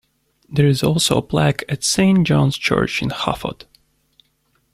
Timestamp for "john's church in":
2.25-3.09